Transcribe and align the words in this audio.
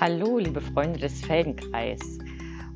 Hallo, 0.00 0.38
liebe 0.38 0.60
Freunde 0.60 1.00
des 1.00 1.22
Feldenkreis. 1.22 2.18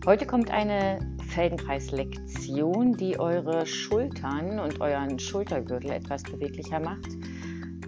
Heute 0.04 0.26
kommt 0.26 0.50
eine 0.50 0.98
Feldenkreis-Lektion, 1.28 2.96
die 2.96 3.16
eure 3.16 3.64
Schultern 3.64 4.58
und 4.58 4.80
euren 4.80 5.20
Schultergürtel 5.20 5.92
etwas 5.92 6.24
beweglicher 6.24 6.80
macht. 6.80 7.12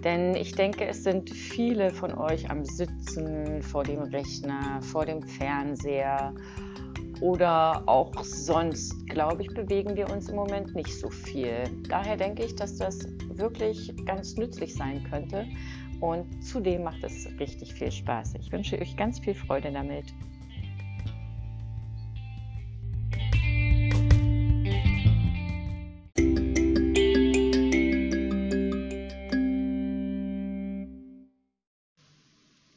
Denn 0.05 0.35
ich 0.35 0.53
denke, 0.53 0.87
es 0.87 1.03
sind 1.03 1.29
viele 1.29 1.89
von 1.89 2.17
euch 2.17 2.49
am 2.49 2.63
Sitzen 2.63 3.61
vor 3.61 3.83
dem 3.83 4.03
Rechner, 4.03 4.81
vor 4.81 5.05
dem 5.05 5.21
Fernseher 5.21 6.33
oder 7.19 7.83
auch 7.89 8.13
sonst, 8.23 9.05
glaube 9.09 9.41
ich, 9.41 9.53
bewegen 9.53 9.97
wir 9.97 10.09
uns 10.11 10.29
im 10.29 10.37
Moment 10.37 10.73
nicht 10.75 10.97
so 10.97 11.09
viel. 11.09 11.65
Daher 11.89 12.15
denke 12.15 12.45
ich, 12.45 12.55
dass 12.55 12.77
das 12.77 13.05
wirklich 13.33 13.93
ganz 14.05 14.37
nützlich 14.37 14.73
sein 14.73 15.03
könnte 15.03 15.45
und 16.05 16.43
zudem 16.43 16.83
macht 16.83 17.03
es 17.03 17.27
richtig 17.39 17.73
viel 17.73 17.91
Spaß. 17.91 18.35
Ich 18.35 18.51
wünsche 18.51 18.79
euch 18.79 18.95
ganz 18.95 19.19
viel 19.19 19.33
Freude 19.33 19.71
damit. 19.71 20.13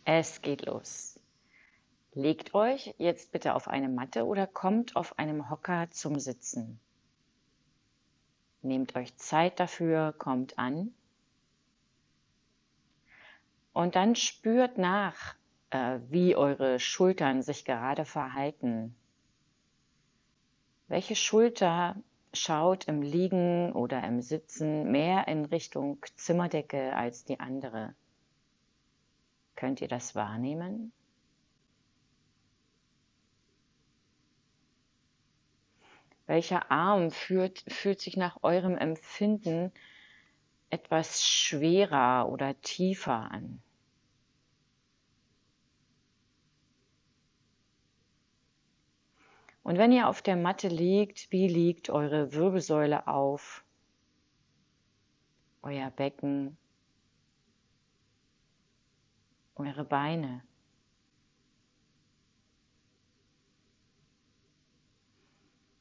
Es 0.05 0.41
geht 0.41 0.65
los. 0.65 1.21
Legt 2.15 2.55
euch 2.55 2.95
jetzt 2.97 3.31
bitte 3.31 3.55
auf 3.55 3.69
eine 3.69 3.91
Matte 3.91 4.25
oder 4.25 4.47
kommt 4.47 4.97
auf 4.97 5.19
einem 5.19 5.51
Hocker 5.51 5.91
zum 5.91 6.19
Sitzen. 6.19 6.81
Nehmt 8.63 8.97
euch 8.97 9.15
Zeit 9.17 9.61
dafür, 9.61 10.15
kommt 10.17 10.59
an 10.59 10.95
und 13.73 13.95
dann 13.95 14.15
spürt 14.17 14.79
nach, 14.79 15.35
äh, 15.71 15.99
wie 16.09 16.35
eure 16.37 16.81
Schultern 16.81 17.43
sich 17.43 17.65
gerade 17.65 18.05
verhalten. 18.05 18.95
Welche 20.89 21.17
Schulter 21.17 21.97
schaut 22.33 22.89
im 22.89 23.03
Liegen 23.03 23.73
oder 23.73 24.03
im 24.05 24.21
Sitzen 24.21 24.91
mehr 24.91 25.29
in 25.29 25.45
Richtung 25.45 25.99
Zimmerdecke 26.17 26.95
als 26.97 27.25
die 27.25 27.41
andere? 27.41 27.95
Könnt 29.55 29.81
ihr 29.81 29.89
das 29.89 30.15
wahrnehmen? 30.15 30.93
Welcher 36.27 36.71
Arm 36.71 37.11
fühlt, 37.11 37.65
fühlt 37.69 38.01
sich 38.01 38.17
nach 38.17 38.43
eurem 38.43 38.77
Empfinden 38.77 39.73
etwas 40.71 41.27
schwerer 41.27 42.29
oder 42.29 42.61
tiefer 42.61 43.31
an? 43.31 43.63
Und 49.69 49.77
wenn 49.77 49.93
ihr 49.93 50.09
auf 50.09 50.23
der 50.23 50.37
Matte 50.37 50.69
liegt, 50.69 51.31
wie 51.31 51.47
liegt 51.47 51.91
eure 51.91 52.33
Wirbelsäule 52.33 53.07
auf? 53.07 53.65
Euer 55.61 55.91
Becken? 55.91 56.57
Eure 59.57 59.85
Beine? 59.85 60.43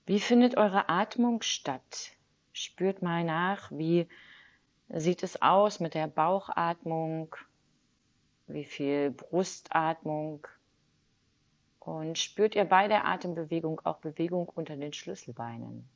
Wie 0.06 0.20
findet 0.20 0.58
eure 0.58 0.90
Atmung 0.90 1.42
statt? 1.42 2.12
Spürt 2.52 3.02
mal 3.02 3.24
nach, 3.24 3.72
wie 3.72 4.08
sieht 4.90 5.24
es 5.24 5.42
aus 5.42 5.80
mit 5.80 5.94
der 5.94 6.08
Bauchatmung? 6.08 7.36
Wie 8.48 8.66
viel 8.66 9.12
Brustatmung? 9.12 10.48
Und 11.80 12.18
spürt 12.18 12.56
ihr 12.56 12.66
bei 12.66 12.88
der 12.88 13.06
Atembewegung 13.06 13.82
auch 13.86 14.00
Bewegung 14.00 14.50
unter 14.50 14.76
den 14.76 14.94
Schlüsselbeinen. 14.94 15.88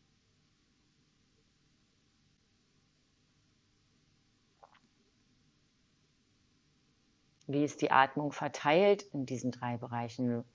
Wie 7.47 7.65
ist 7.65 7.81
die 7.81 7.91
Atmung 7.91 8.31
verteilt 8.31 9.03
in 9.13 9.25
diesen 9.25 9.51
drei 9.51 9.75
Bereichen? 9.75 10.45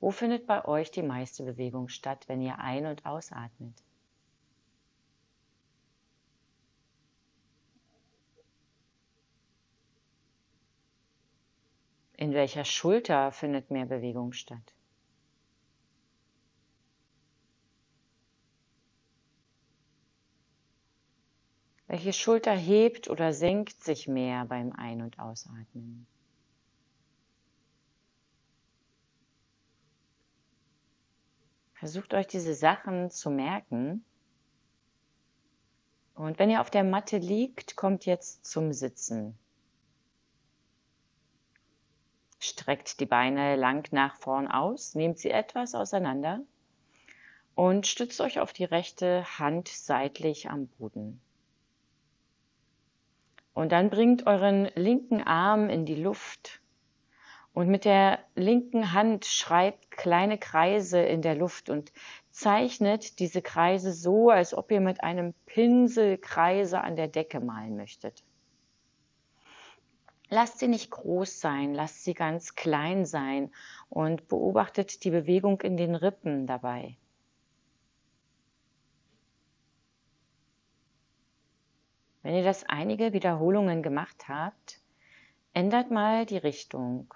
Wo 0.00 0.10
findet 0.10 0.46
bei 0.46 0.64
euch 0.66 0.90
die 0.90 1.02
meiste 1.02 1.44
Bewegung 1.44 1.88
statt, 1.88 2.28
wenn 2.28 2.42
ihr 2.42 2.58
ein- 2.58 2.84
und 2.84 3.06
ausatmet? 3.06 3.72
In 12.22 12.34
welcher 12.34 12.64
Schulter 12.64 13.32
findet 13.32 13.72
mehr 13.72 13.84
Bewegung 13.84 14.32
statt? 14.32 14.76
Welche 21.88 22.12
Schulter 22.12 22.52
hebt 22.52 23.10
oder 23.10 23.32
senkt 23.32 23.82
sich 23.82 24.06
mehr 24.06 24.44
beim 24.44 24.70
Ein- 24.70 25.02
und 25.02 25.18
Ausatmen? 25.18 26.06
Versucht 31.74 32.14
euch 32.14 32.28
diese 32.28 32.54
Sachen 32.54 33.10
zu 33.10 33.30
merken. 33.30 34.04
Und 36.14 36.38
wenn 36.38 36.50
ihr 36.50 36.60
auf 36.60 36.70
der 36.70 36.84
Matte 36.84 37.18
liegt, 37.18 37.74
kommt 37.74 38.06
jetzt 38.06 38.44
zum 38.44 38.72
Sitzen. 38.72 39.36
Streckt 42.44 42.98
die 42.98 43.06
Beine 43.06 43.54
lang 43.54 43.86
nach 43.92 44.16
vorn 44.16 44.48
aus, 44.48 44.96
nehmt 44.96 45.16
sie 45.16 45.30
etwas 45.30 45.76
auseinander 45.76 46.40
und 47.54 47.86
stützt 47.86 48.20
euch 48.20 48.40
auf 48.40 48.52
die 48.52 48.64
rechte 48.64 49.24
Hand 49.38 49.68
seitlich 49.68 50.50
am 50.50 50.66
Boden. 50.66 51.20
Und 53.54 53.70
dann 53.70 53.90
bringt 53.90 54.26
euren 54.26 54.68
linken 54.74 55.22
Arm 55.22 55.70
in 55.70 55.86
die 55.86 55.94
Luft 55.94 56.60
und 57.52 57.68
mit 57.68 57.84
der 57.84 58.18
linken 58.34 58.92
Hand 58.92 59.24
schreibt 59.24 59.92
kleine 59.92 60.36
Kreise 60.36 61.00
in 61.00 61.22
der 61.22 61.36
Luft 61.36 61.70
und 61.70 61.92
zeichnet 62.32 63.20
diese 63.20 63.40
Kreise 63.40 63.92
so, 63.92 64.30
als 64.30 64.52
ob 64.52 64.72
ihr 64.72 64.80
mit 64.80 65.04
einem 65.04 65.32
Pinsel 65.46 66.18
Kreise 66.18 66.80
an 66.80 66.96
der 66.96 67.06
Decke 67.06 67.38
malen 67.38 67.76
möchtet. 67.76 68.24
Lasst 70.34 70.60
sie 70.60 70.68
nicht 70.68 70.90
groß 70.90 71.40
sein, 71.40 71.74
lasst 71.74 72.04
sie 72.04 72.14
ganz 72.14 72.54
klein 72.54 73.04
sein 73.04 73.52
und 73.90 74.28
beobachtet 74.28 75.04
die 75.04 75.10
Bewegung 75.10 75.60
in 75.60 75.76
den 75.76 75.94
Rippen 75.94 76.46
dabei. 76.46 76.96
Wenn 82.22 82.34
ihr 82.34 82.44
das 82.44 82.64
einige 82.64 83.12
Wiederholungen 83.12 83.82
gemacht 83.82 84.26
habt, 84.26 84.80
ändert 85.52 85.90
mal 85.90 86.24
die 86.24 86.38
Richtung. 86.38 87.12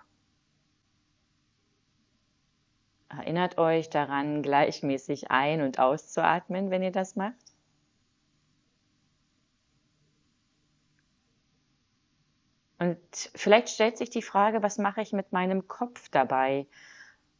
Erinnert 3.08 3.56
euch 3.56 3.88
daran, 3.88 4.42
gleichmäßig 4.42 5.30
ein- 5.30 5.62
und 5.62 5.78
auszuatmen, 5.78 6.68
wenn 6.68 6.82
ihr 6.82 6.92
das 6.92 7.16
macht. 7.16 7.45
Und 12.78 12.98
vielleicht 13.34 13.70
stellt 13.70 13.96
sich 13.96 14.10
die 14.10 14.22
Frage, 14.22 14.62
was 14.62 14.78
mache 14.78 15.00
ich 15.00 15.12
mit 15.12 15.32
meinem 15.32 15.66
Kopf 15.66 16.08
dabei? 16.10 16.66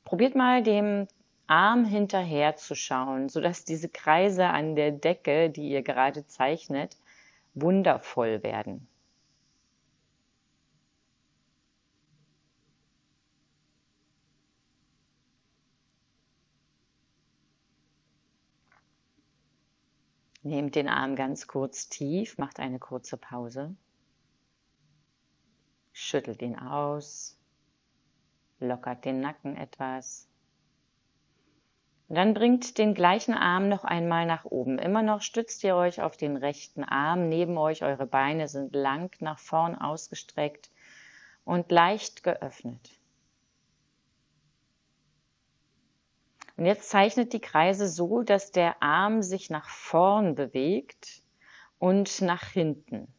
Probiert 0.05 0.35
mal 0.35 0.63
dem 0.63 1.09
Arm 1.47 1.85
hinterher 1.85 2.57
zu 2.57 2.75
schauen, 2.75 3.29
sodass 3.29 3.65
diese 3.65 3.89
Kreise 3.89 4.47
an 4.47 4.77
der 4.77 4.93
Decke, 4.93 5.51
die 5.51 5.69
ihr 5.71 5.83
gerade 5.83 6.27
zeichnet, 6.27 6.97
wundervoll 7.55 8.43
werden. 8.43 8.89
Nehmt 20.43 20.77
den 20.77 20.89
Arm 20.89 21.17
ganz 21.17 21.47
kurz 21.49 21.89
tief, 21.89 22.39
macht 22.39 22.61
eine 22.61 22.79
kurze 22.79 23.17
Pause. 23.17 23.75
Schüttelt 25.99 26.43
ihn 26.43 26.59
aus, 26.59 27.39
lockert 28.61 29.07
den 29.07 29.21
Nacken 29.21 29.57
etwas. 29.57 30.29
Dann 32.11 32.35
bringt 32.35 32.77
den 32.77 32.93
gleichen 32.93 33.33
Arm 33.33 33.71
noch 33.71 33.83
einmal 33.83 34.27
nach 34.27 34.45
oben. 34.45 34.79
Immer 34.79 35.01
noch 35.01 35.23
stützt 35.23 35.65
ihr 35.65 35.75
euch 35.75 36.03
auf 36.03 36.19
den 36.19 36.37
rechten 36.37 36.85
Arm. 36.85 37.31
Neben 37.31 37.57
euch, 37.57 37.83
eure 37.83 38.07
Beine 38.07 38.47
sind 38.47 38.75
lang 38.75 39.11
nach 39.21 39.39
vorn 39.39 39.75
ausgestreckt 39.75 40.71
und 41.47 41.73
leicht 41.73 42.23
geöffnet. 42.23 42.91
Und 46.59 46.67
jetzt 46.67 46.91
zeichnet 46.91 47.33
die 47.33 47.41
Kreise 47.41 47.89
so, 47.89 48.23
dass 48.23 48.53
der 48.53 48.83
Arm 48.83 49.23
sich 49.23 49.49
nach 49.49 49.71
vorn 49.71 50.35
bewegt 50.35 51.23
und 51.79 52.21
nach 52.21 52.45
hinten. 52.49 53.16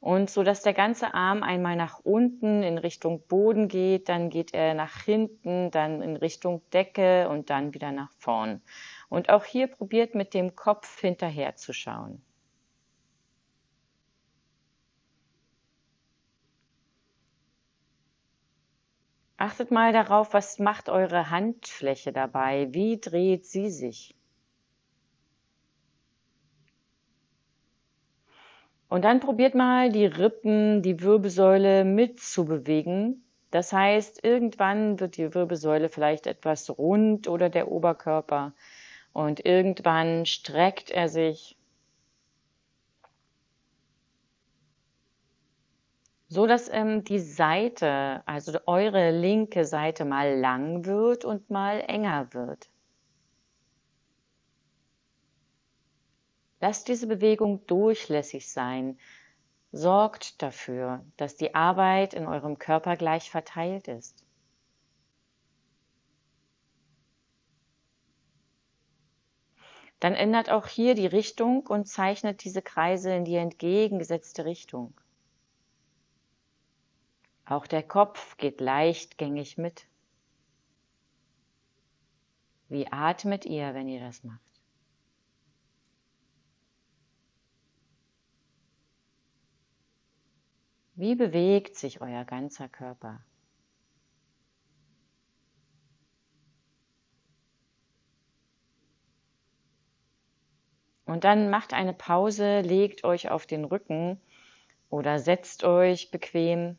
Und 0.00 0.30
so 0.30 0.42
dass 0.42 0.62
der 0.62 0.72
ganze 0.72 1.12
Arm 1.12 1.42
einmal 1.42 1.76
nach 1.76 2.00
unten 2.00 2.62
in 2.62 2.78
Richtung 2.78 3.26
Boden 3.26 3.68
geht, 3.68 4.08
dann 4.08 4.30
geht 4.30 4.54
er 4.54 4.72
nach 4.74 5.02
hinten, 5.02 5.70
dann 5.70 6.00
in 6.00 6.16
Richtung 6.16 6.62
Decke 6.70 7.28
und 7.28 7.50
dann 7.50 7.74
wieder 7.74 7.92
nach 7.92 8.10
vorn. 8.18 8.62
Und 9.10 9.28
auch 9.28 9.44
hier 9.44 9.66
probiert 9.66 10.14
mit 10.14 10.32
dem 10.32 10.56
Kopf 10.56 11.00
hinterher 11.00 11.56
zu 11.56 11.74
schauen. 11.74 12.22
Achtet 19.36 19.70
mal 19.70 19.92
darauf, 19.92 20.34
was 20.34 20.58
macht 20.58 20.88
eure 20.90 21.30
Handfläche 21.30 22.12
dabei? 22.12 22.68
Wie 22.72 23.00
dreht 23.00 23.46
sie 23.46 23.70
sich? 23.70 24.14
Und 28.90 29.04
dann 29.04 29.20
probiert 29.20 29.54
mal 29.54 29.90
die 29.90 30.04
Rippen, 30.04 30.82
die 30.82 31.00
Wirbelsäule 31.00 31.84
mitzubewegen. 31.84 33.24
Das 33.50 33.72
heißt, 33.72 34.24
irgendwann 34.24 35.00
wird 35.00 35.16
die 35.16 35.32
Wirbelsäule 35.34 35.88
vielleicht 35.88 36.26
etwas 36.26 36.68
rund 36.76 37.28
oder 37.28 37.48
der 37.48 37.70
Oberkörper 37.70 38.52
und 39.12 39.44
irgendwann 39.46 40.26
streckt 40.26 40.90
er 40.90 41.08
sich 41.08 41.56
so 46.28 46.46
dass 46.46 46.68
ähm, 46.72 47.02
die 47.04 47.18
Seite, 47.18 48.22
also 48.24 48.58
eure 48.66 49.10
linke 49.10 49.64
Seite 49.64 50.04
mal 50.04 50.38
lang 50.38 50.84
wird 50.84 51.24
und 51.24 51.50
mal 51.50 51.82
enger 51.86 52.32
wird. 52.32 52.68
Lasst 56.60 56.88
diese 56.88 57.06
Bewegung 57.06 57.66
durchlässig 57.66 58.50
sein. 58.50 58.98
Sorgt 59.72 60.42
dafür, 60.42 61.04
dass 61.16 61.36
die 61.36 61.54
Arbeit 61.54 62.12
in 62.12 62.26
eurem 62.26 62.58
Körper 62.58 62.96
gleich 62.96 63.30
verteilt 63.30 63.88
ist. 63.88 64.24
Dann 70.00 70.14
ändert 70.14 70.50
auch 70.50 70.66
hier 70.66 70.94
die 70.94 71.06
Richtung 71.06 71.66
und 71.66 71.86
zeichnet 71.86 72.44
diese 72.44 72.62
Kreise 72.62 73.14
in 73.14 73.24
die 73.24 73.36
entgegengesetzte 73.36 74.44
Richtung. 74.44 74.98
Auch 77.44 77.66
der 77.66 77.82
Kopf 77.82 78.36
geht 78.38 78.60
leichtgängig 78.60 79.58
mit. 79.58 79.86
Wie 82.68 82.90
atmet 82.90 83.44
ihr, 83.44 83.74
wenn 83.74 83.88
ihr 83.88 84.00
das 84.00 84.24
macht? 84.24 84.49
Wie 91.00 91.14
bewegt 91.14 91.76
sich 91.76 92.02
euer 92.02 92.26
ganzer 92.26 92.68
Körper? 92.68 93.24
Und 101.06 101.24
dann 101.24 101.48
macht 101.48 101.72
eine 101.72 101.94
Pause, 101.94 102.60
legt 102.60 103.02
euch 103.04 103.30
auf 103.30 103.46
den 103.46 103.64
Rücken 103.64 104.20
oder 104.90 105.18
setzt 105.18 105.64
euch 105.64 106.10
bequem, 106.10 106.76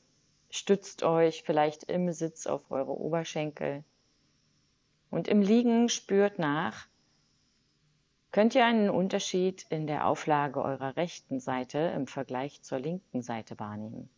stützt 0.52 1.02
euch 1.02 1.42
vielleicht 1.42 1.86
im 1.86 2.12
Sitz 2.12 2.46
auf 2.46 2.70
eure 2.70 2.96
Oberschenkel. 2.96 3.84
Und 5.10 5.30
im 5.30 5.42
Liegen 5.42 5.90
spürt 5.90 6.38
nach, 6.38 6.88
könnt 8.32 8.56
ihr 8.56 8.66
einen 8.66 8.90
Unterschied 8.90 9.66
in 9.70 9.88
der 9.88 10.08
Auflage 10.08 10.64
eurer 10.64 10.96
rechten 10.96 11.40
Seite 11.40 11.80
im 11.96 12.08
Vergleich 12.08 12.62
zur 12.62 12.80
linken 12.80 13.22
Seite 13.22 13.60
wahrnehmen. 13.60 14.10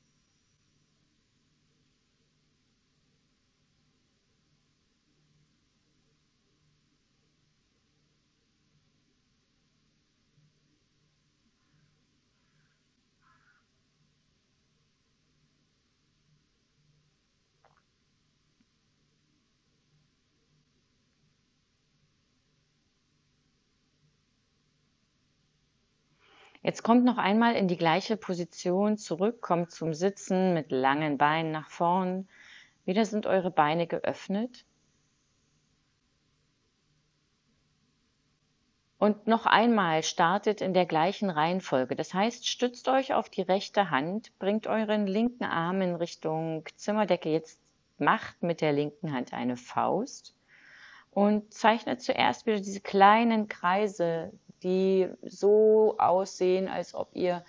Jetzt 26.74 26.82
kommt 26.82 27.06
noch 27.06 27.20
einmal 27.20 27.56
in 27.56 27.68
die 27.68 27.78
gleiche 27.78 28.18
Position 28.18 28.98
zurück, 28.98 29.42
kommt 29.42 29.70
zum 29.70 29.94
Sitzen 29.94 30.56
mit 30.56 30.72
langen 30.72 31.20
Beinen 31.20 31.52
nach 31.52 31.70
vorn. 31.70 32.28
Wieder 32.84 33.06
sind 33.06 33.28
eure 33.28 33.52
Beine 33.52 33.86
geöffnet. 33.86 34.66
Und 38.98 39.28
noch 39.28 39.46
einmal 39.46 40.02
startet 40.02 40.62
in 40.62 40.74
der 40.74 40.88
gleichen 40.88 41.30
Reihenfolge. 41.30 41.96
Das 41.96 42.12
heißt, 42.12 42.48
stützt 42.48 42.90
euch 42.90 43.14
auf 43.14 43.30
die 43.30 43.44
rechte 43.44 43.92
Hand, 43.92 44.32
bringt 44.40 44.66
euren 44.66 45.06
linken 45.06 45.44
Arm 45.44 45.80
in 45.80 45.94
Richtung 45.94 46.66
Zimmerdecke. 46.76 47.30
Jetzt 47.30 47.62
macht 48.00 48.42
mit 48.42 48.62
der 48.62 48.74
linken 48.74 49.14
Hand 49.14 49.32
eine 49.32 49.58
Faust 49.58 50.36
und 51.12 51.54
zeichnet 51.54 52.02
zuerst 52.02 52.48
wieder 52.48 52.58
diese 52.58 52.82
kleinen 52.82 53.48
Kreise 53.48 54.32
die 54.64 55.10
so 55.22 55.96
aussehen, 55.98 56.68
als 56.68 56.94
ob 56.94 57.16
ihr 57.16 57.44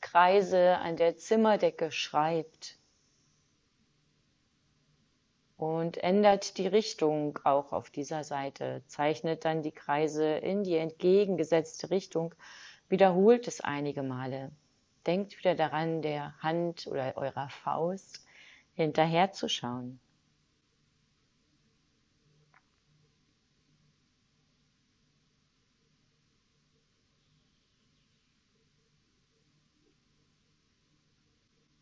Kreise 0.00 0.78
an 0.78 0.96
der 0.96 1.16
Zimmerdecke 1.16 1.90
schreibt. 1.90 2.76
Und 5.56 5.96
ändert 5.98 6.56
die 6.56 6.68
Richtung 6.68 7.38
auch 7.42 7.72
auf 7.72 7.90
dieser 7.90 8.22
Seite, 8.22 8.82
zeichnet 8.86 9.44
dann 9.44 9.62
die 9.62 9.72
Kreise 9.72 10.36
in 10.36 10.62
die 10.62 10.76
entgegengesetzte 10.76 11.90
Richtung, 11.90 12.34
wiederholt 12.88 13.48
es 13.48 13.60
einige 13.60 14.04
Male. 14.04 14.52
Denkt 15.06 15.36
wieder 15.36 15.56
daran, 15.56 16.00
der 16.00 16.34
Hand 16.40 16.86
oder 16.86 17.16
eurer 17.16 17.48
Faust 17.48 18.24
hinterherzuschauen. 18.74 19.98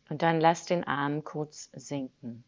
Und 0.09 0.21
dann 0.21 0.39
lass 0.39 0.65
den 0.65 0.85
Arm 0.85 1.23
kurz 1.23 1.69
sinken. 1.73 2.43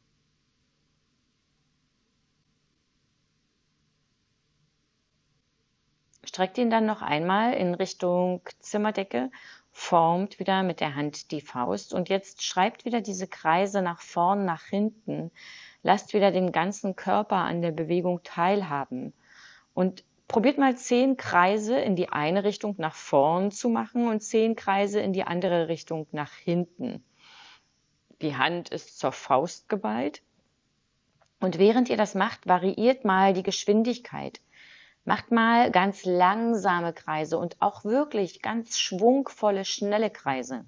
Streckt 6.24 6.58
ihn 6.58 6.70
dann 6.70 6.86
noch 6.86 7.02
einmal 7.02 7.54
in 7.54 7.74
Richtung 7.74 8.42
Zimmerdecke, 8.60 9.32
formt 9.72 10.40
wieder 10.40 10.64
mit 10.64 10.80
der 10.80 10.96
Hand 10.96 11.32
die 11.32 11.42
Faust 11.42 11.94
und 11.94 12.08
jetzt 12.08 12.44
schreibt 12.44 12.86
wieder 12.86 13.02
diese 13.02 13.28
Kreise 13.28 13.82
nach 13.82 14.00
vorn, 14.00 14.46
nach 14.46 14.64
hinten. 14.66 15.32
Lasst 15.82 16.14
wieder 16.14 16.32
den 16.32 16.52
ganzen 16.52 16.96
Körper 16.96 17.38
an 17.38 17.62
der 17.62 17.72
Bewegung 17.72 18.22
teilhaben 18.24 19.14
und 19.74 20.04
probiert 20.28 20.60
mal 20.60 20.78
zehn 20.78 21.18
Kreise 21.18 21.80
in 21.80 21.96
die 21.96 22.10
eine 22.10 22.44
Richtung 22.44 22.76
nach 22.78 22.96
vorn 22.96 23.50
zu 23.52 23.70
machen 23.70 24.08
und 24.08 24.22
zehn 24.22 24.56
Kreise 24.56 25.00
in 25.00 25.14
die 25.14 25.24
andere 25.24 25.68
Richtung 25.68 26.06
nach 26.12 26.34
hinten. 26.34 27.04
Die 28.22 28.36
Hand 28.36 28.70
ist 28.70 29.00
zur 29.00 29.12
Faust 29.12 29.70
geballt. 29.70 30.22
Und 31.40 31.58
während 31.58 31.90
ihr 31.90 31.98
das 31.98 32.16
macht, 32.16 32.48
variiert 32.48 33.06
mal 33.06 33.34
die 33.34 33.44
Geschwindigkeit. 33.44 34.42
Macht 35.06 35.32
mal 35.32 35.72
ganz 35.72 36.04
langsame 36.04 36.94
Kreise 36.94 37.38
und 37.38 37.62
auch 37.62 37.86
wirklich 37.86 38.42
ganz 38.42 38.78
schwungvolle, 38.78 39.64
schnelle 39.64 40.10
Kreise. 40.10 40.66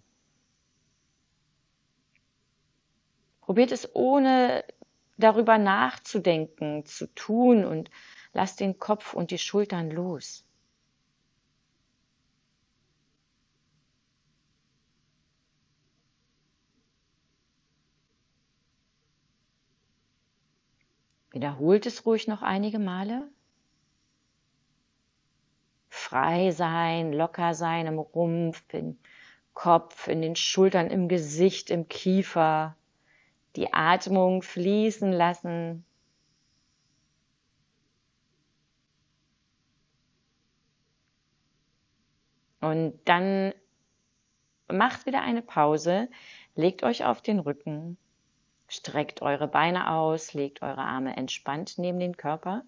Probiert 3.42 3.74
es 3.74 3.94
ohne 3.96 4.64
darüber 5.18 5.58
nachzudenken, 5.58 6.86
zu 6.86 7.14
tun 7.14 7.66
und 7.66 7.92
lasst 8.34 8.62
den 8.62 8.80
Kopf 8.80 9.14
und 9.14 9.30
die 9.32 9.38
Schultern 9.38 9.92
los. 9.92 10.46
Wiederholt 21.32 21.86
es 21.86 22.06
ruhig 22.06 22.28
noch 22.28 22.42
einige 22.42 22.78
Male. 22.80 23.30
Frei 25.90 26.52
sein, 26.52 27.14
locker 27.14 27.54
sein 27.54 27.88
im 27.88 28.00
Rumpf, 28.00 28.64
im 28.74 28.98
Kopf, 29.54 30.08
in 30.08 30.22
den 30.22 30.36
Schultern, 30.36 30.90
im 30.90 31.08
Gesicht, 31.08 31.70
im 31.70 31.88
Kiefer. 31.88 32.76
Die 33.56 33.74
Atmung 33.74 34.42
fließen 34.42 35.12
lassen. 35.12 35.86
Und 42.62 43.00
dann 43.06 43.54
macht 44.72 45.06
wieder 45.06 45.22
eine 45.22 45.42
Pause, 45.42 46.10
legt 46.56 46.84
euch 46.84 47.04
auf 47.06 47.22
den 47.22 47.40
Rücken, 47.40 47.98
streckt 48.72 49.22
eure 49.22 49.50
Beine 49.50 49.92
aus, 49.92 50.34
legt 50.34 50.62
eure 50.62 50.82
Arme 50.82 51.18
entspannt 51.18 51.78
neben 51.78 52.00
den 52.00 52.16
Körper. 52.16 52.64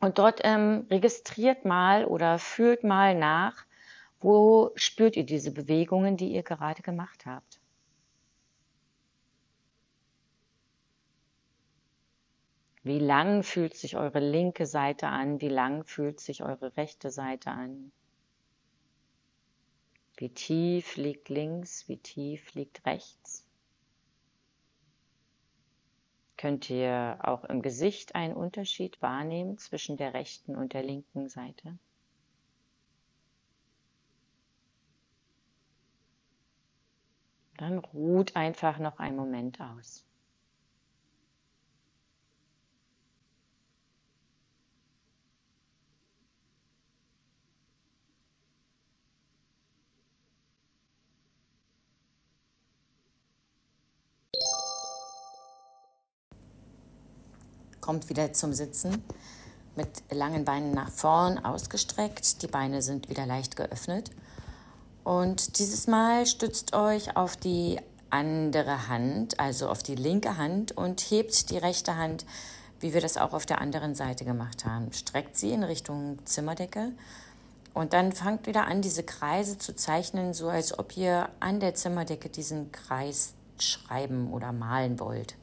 Und 0.00 0.18
dort 0.18 0.40
ähm, 0.42 0.86
registriert 0.90 1.64
mal 1.64 2.04
oder 2.04 2.40
fühlt 2.40 2.82
mal 2.82 3.14
nach, 3.14 3.64
wo 4.18 4.72
spürt 4.74 5.16
ihr 5.16 5.24
diese 5.24 5.52
Bewegungen, 5.52 6.16
die 6.16 6.32
ihr 6.32 6.42
gerade 6.42 6.82
gemacht 6.82 7.24
habt. 7.24 7.60
Wie 12.82 12.98
lang 12.98 13.44
fühlt 13.44 13.76
sich 13.76 13.96
eure 13.96 14.20
linke 14.20 14.66
Seite 14.66 15.06
an? 15.06 15.40
Wie 15.40 15.48
lang 15.48 15.84
fühlt 15.84 16.18
sich 16.18 16.42
eure 16.42 16.76
rechte 16.76 17.10
Seite 17.10 17.52
an? 17.52 17.92
Wie 20.16 20.30
tief 20.30 20.96
liegt 20.96 21.28
links? 21.28 21.88
Wie 21.88 21.98
tief 21.98 22.54
liegt 22.54 22.84
rechts? 22.86 23.45
Könnt 26.36 26.68
ihr 26.68 27.18
auch 27.22 27.44
im 27.44 27.62
Gesicht 27.62 28.14
einen 28.14 28.34
Unterschied 28.34 29.00
wahrnehmen 29.00 29.56
zwischen 29.56 29.96
der 29.96 30.12
rechten 30.12 30.54
und 30.54 30.74
der 30.74 30.82
linken 30.82 31.28
Seite? 31.28 31.78
Dann 37.56 37.78
ruht 37.78 38.36
einfach 38.36 38.78
noch 38.78 38.98
einen 38.98 39.16
Moment 39.16 39.60
aus. 39.60 40.04
Kommt 57.86 58.08
wieder 58.08 58.32
zum 58.32 58.52
Sitzen 58.52 59.04
mit 59.76 59.88
langen 60.10 60.44
Beinen 60.44 60.72
nach 60.72 60.90
vorn 60.90 61.38
ausgestreckt. 61.38 62.42
Die 62.42 62.48
Beine 62.48 62.82
sind 62.82 63.08
wieder 63.08 63.26
leicht 63.26 63.54
geöffnet. 63.54 64.10
Und 65.04 65.60
dieses 65.60 65.86
Mal 65.86 66.26
stützt 66.26 66.74
euch 66.74 67.16
auf 67.16 67.36
die 67.36 67.78
andere 68.10 68.88
Hand, 68.88 69.38
also 69.38 69.68
auf 69.68 69.84
die 69.84 69.94
linke 69.94 70.36
Hand 70.36 70.76
und 70.76 71.00
hebt 71.00 71.50
die 71.50 71.58
rechte 71.58 71.96
Hand, 71.96 72.26
wie 72.80 72.92
wir 72.92 73.00
das 73.00 73.16
auch 73.16 73.32
auf 73.32 73.46
der 73.46 73.60
anderen 73.60 73.94
Seite 73.94 74.24
gemacht 74.24 74.64
haben. 74.64 74.92
Streckt 74.92 75.36
sie 75.36 75.52
in 75.52 75.62
Richtung 75.62 76.18
Zimmerdecke 76.24 76.90
und 77.72 77.92
dann 77.92 78.10
fangt 78.10 78.48
wieder 78.48 78.66
an, 78.66 78.82
diese 78.82 79.04
Kreise 79.04 79.58
zu 79.58 79.76
zeichnen, 79.76 80.34
so 80.34 80.48
als 80.48 80.76
ob 80.76 80.96
ihr 80.96 81.28
an 81.38 81.60
der 81.60 81.74
Zimmerdecke 81.74 82.30
diesen 82.30 82.72
Kreis 82.72 83.34
schreiben 83.58 84.32
oder 84.32 84.50
malen 84.50 84.98
wollt. 84.98 85.36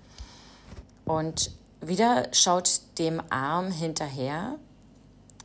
Und 1.06 1.52
wieder 1.88 2.28
schaut 2.34 2.82
dem 2.98 3.22
Arm 3.30 3.72
hinterher. 3.72 4.58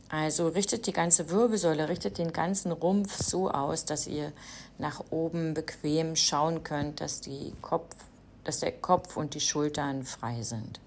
Also 0.09 0.47
richtet 0.47 0.87
die 0.87 0.93
ganze 0.93 1.29
Wirbelsäule, 1.29 1.87
richtet 1.87 2.17
den 2.17 2.33
ganzen 2.33 2.71
Rumpf 2.71 3.17
so 3.21 3.51
aus, 3.51 3.85
dass 3.85 4.07
ihr 4.07 4.31
nach 4.79 5.03
oben 5.11 5.53
bequem 5.53 6.15
schauen 6.15 6.63
könnt, 6.63 6.99
dass, 6.99 7.21
die 7.21 7.53
Kopf, 7.61 7.95
dass 8.43 8.59
der 8.59 8.71
Kopf 8.71 9.17
und 9.17 9.35
die 9.35 9.39
Schultern 9.39 10.03
frei 10.03 10.41
sind. 10.41 10.79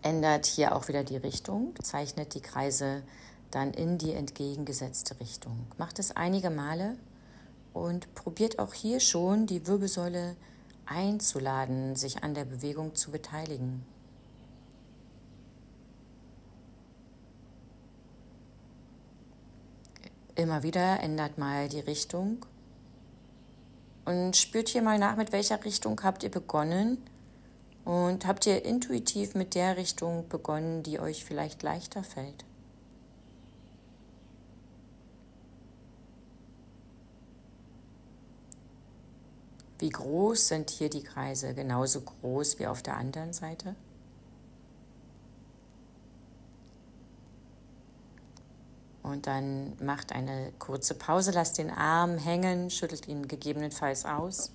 Ändert 0.00 0.46
hier 0.46 0.74
auch 0.74 0.88
wieder 0.88 1.04
die 1.04 1.16
Richtung, 1.16 1.74
zeichnet 1.82 2.34
die 2.34 2.40
Kreise 2.40 3.02
dann 3.50 3.72
in 3.72 3.98
die 3.98 4.12
entgegengesetzte 4.12 5.18
Richtung. 5.20 5.66
Macht 5.78 5.98
es 5.98 6.16
einige 6.16 6.50
Male 6.50 6.96
und 7.72 8.14
probiert 8.14 8.58
auch 8.58 8.72
hier 8.72 9.00
schon 9.00 9.46
die 9.46 9.66
Wirbelsäule 9.66 10.36
einzuladen, 10.86 11.96
sich 11.96 12.22
an 12.22 12.34
der 12.34 12.44
Bewegung 12.44 12.94
zu 12.94 13.10
beteiligen. 13.10 13.84
Immer 20.36 20.62
wieder 20.62 21.00
ändert 21.00 21.38
mal 21.38 21.68
die 21.68 21.80
Richtung 21.80 22.44
und 24.04 24.36
spürt 24.36 24.68
hier 24.68 24.82
mal 24.82 24.98
nach, 24.98 25.16
mit 25.16 25.32
welcher 25.32 25.64
Richtung 25.64 26.00
habt 26.02 26.24
ihr 26.24 26.30
begonnen 26.30 26.98
und 27.84 28.26
habt 28.26 28.46
ihr 28.46 28.64
intuitiv 28.64 29.34
mit 29.34 29.54
der 29.54 29.76
Richtung 29.76 30.28
begonnen, 30.28 30.82
die 30.82 30.98
euch 30.98 31.24
vielleicht 31.24 31.62
leichter 31.62 32.02
fällt. 32.02 32.44
Wie 39.78 39.88
groß 39.88 40.48
sind 40.48 40.70
hier 40.70 40.88
die 40.88 41.02
Kreise? 41.02 41.54
Genauso 41.54 42.00
groß 42.00 42.58
wie 42.58 42.66
auf 42.66 42.82
der 42.82 42.96
anderen 42.96 43.32
Seite? 43.32 43.74
Und 49.02 49.26
dann 49.26 49.76
macht 49.84 50.12
eine 50.12 50.52
kurze 50.58 50.94
Pause, 50.94 51.30
lasst 51.32 51.58
den 51.58 51.70
Arm 51.70 52.16
hängen, 52.16 52.70
schüttelt 52.70 53.06
ihn 53.06 53.28
gegebenenfalls 53.28 54.06
aus. 54.06 54.50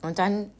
Und 0.00 0.18
dann 0.18 0.50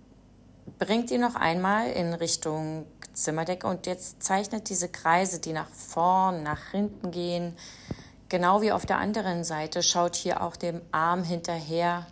bringt 0.78 1.10
ihn 1.10 1.20
noch 1.20 1.36
einmal 1.36 1.90
in 1.90 2.12
Richtung 2.14 2.86
Zimmerdecke 3.14 3.66
und 3.66 3.86
jetzt 3.86 4.22
zeichnet 4.22 4.68
diese 4.68 4.88
Kreise, 4.88 5.40
die 5.40 5.52
nach 5.52 5.68
vorn, 5.68 6.42
nach 6.42 6.70
hinten 6.70 7.10
gehen, 7.10 7.56
genau 8.28 8.60
wie 8.62 8.72
auf 8.72 8.86
der 8.86 8.98
anderen 8.98 9.44
Seite, 9.44 9.82
schaut 9.82 10.16
hier 10.16 10.42
auch 10.42 10.56
dem 10.56 10.80
Arm 10.92 11.22
hinterher, 11.22 12.06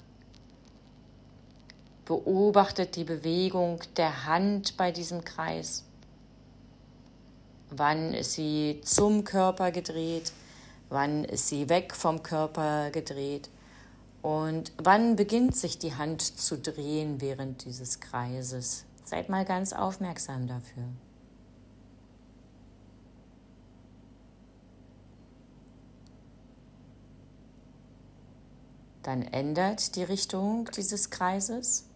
beobachtet 2.04 2.96
die 2.96 3.04
Bewegung 3.04 3.80
der 3.96 4.26
Hand 4.26 4.76
bei 4.76 4.90
diesem 4.92 5.24
Kreis. 5.24 5.84
Wann 7.70 8.12
ist 8.12 8.32
sie 8.32 8.80
zum 8.84 9.24
Körper 9.24 9.70
gedreht? 9.70 10.32
Wann 10.90 11.24
ist 11.24 11.48
sie 11.48 11.68
weg 11.68 11.94
vom 11.94 12.22
Körper 12.22 12.90
gedreht? 12.90 13.48
Und 14.20 14.72
wann 14.76 15.16
beginnt 15.16 15.56
sich 15.56 15.78
die 15.78 15.94
Hand 15.94 16.20
zu 16.22 16.58
drehen 16.58 17.20
während 17.20 17.64
dieses 17.64 17.98
Kreises? 17.98 18.84
Seid 19.12 19.28
mal 19.28 19.44
ganz 19.44 19.74
aufmerksam 19.74 20.46
dafür. 20.46 20.84
Dann 29.02 29.20
ändert 29.20 29.96
die 29.96 30.02
Richtung 30.02 30.70
dieses 30.74 31.10
Kreises. 31.10 31.90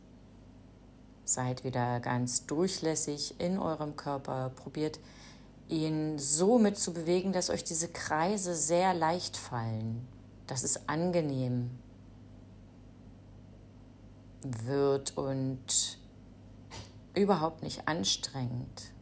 Seid 1.24 1.64
wieder 1.64 2.00
ganz 2.00 2.44
durchlässig 2.44 3.40
in 3.40 3.58
eurem 3.58 3.96
Körper. 3.96 4.50
Probiert 4.54 5.00
ihn 5.70 6.18
so 6.18 6.58
mit 6.58 6.76
zu 6.76 6.92
bewegen, 6.92 7.32
dass 7.32 7.48
euch 7.48 7.64
diese 7.64 7.88
Kreise 7.88 8.54
sehr 8.54 8.92
leicht 8.92 9.38
fallen. 9.38 10.06
Das 10.46 10.64
ist 10.64 10.86
angenehm 10.86 11.70
wird 14.42 15.16
und 15.16 15.98
überhaupt 17.16 17.62
nicht 17.62 17.88
anstrengend. 17.88 18.92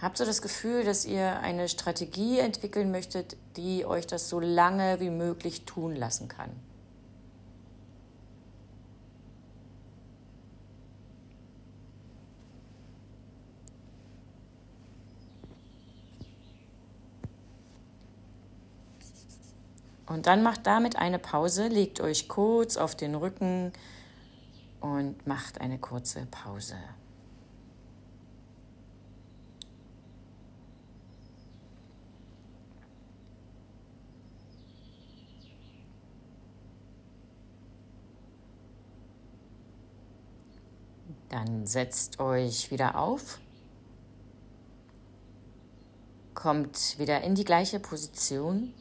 Habt 0.00 0.20
ihr 0.20 0.26
das 0.26 0.42
Gefühl, 0.42 0.84
dass 0.84 1.06
ihr 1.06 1.40
eine 1.40 1.68
Strategie 1.68 2.38
entwickeln 2.38 2.90
möchtet, 2.90 3.36
die 3.56 3.86
euch 3.86 4.06
das 4.06 4.28
so 4.28 4.40
lange 4.40 5.00
wie 5.00 5.08
möglich 5.08 5.64
tun 5.64 5.96
lassen 5.96 6.28
kann? 6.28 6.50
Und 20.06 20.26
dann 20.26 20.42
macht 20.42 20.66
damit 20.66 20.96
eine 20.96 21.18
Pause, 21.18 21.68
legt 21.68 22.00
euch 22.00 22.28
kurz 22.28 22.76
auf 22.76 22.94
den 22.94 23.14
Rücken, 23.14 23.72
und 24.86 25.26
macht 25.26 25.60
eine 25.60 25.78
kurze 25.78 26.26
Pause. 26.26 26.76
Dann 41.28 41.66
setzt 41.66 42.20
euch 42.20 42.70
wieder 42.70 42.98
auf, 42.98 43.38
kommt 46.34 46.98
wieder 46.98 47.22
in 47.22 47.34
die 47.34 47.44
gleiche 47.44 47.80
Position, 47.80 48.72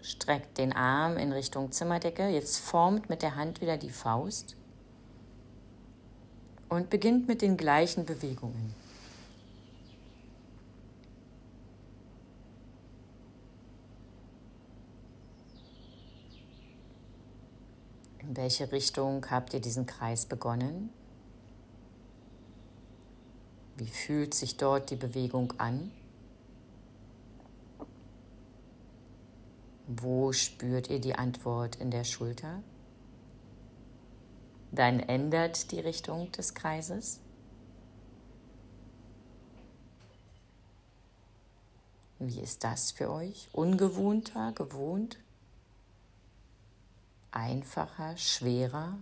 streckt 0.00 0.58
den 0.58 0.72
Arm 0.72 1.18
in 1.18 1.30
Richtung 1.32 1.70
Zimmerdecke, 1.70 2.28
jetzt 2.28 2.58
formt 2.58 3.08
mit 3.10 3.22
der 3.22 3.36
Hand 3.36 3.60
wieder 3.60 3.76
die 3.76 3.90
Faust 3.90 4.57
und 6.68 6.90
beginnt 6.90 7.28
mit 7.28 7.42
den 7.42 7.56
gleichen 7.56 8.04
Bewegungen. 8.04 8.74
In 18.20 18.36
welche 18.36 18.70
Richtung 18.70 19.24
habt 19.30 19.54
ihr 19.54 19.60
diesen 19.60 19.86
Kreis 19.86 20.26
begonnen? 20.26 20.90
Wie 23.78 23.86
fühlt 23.86 24.34
sich 24.34 24.56
dort 24.56 24.90
die 24.90 24.96
Bewegung 24.96 25.54
an? 25.56 25.90
Wo 29.86 30.32
spürt 30.32 30.90
ihr 30.90 31.00
die 31.00 31.14
Antwort 31.14 31.76
in 31.76 31.90
der 31.90 32.04
Schulter? 32.04 32.62
Dann 34.70 35.00
ändert 35.00 35.70
die 35.72 35.80
Richtung 35.80 36.30
des 36.32 36.54
Kreises. 36.54 37.20
Wie 42.18 42.40
ist 42.40 42.64
das 42.64 42.90
für 42.90 43.10
euch? 43.10 43.48
Ungewohnter, 43.52 44.52
gewohnt? 44.52 45.18
Einfacher, 47.30 48.16
schwerer? 48.16 48.98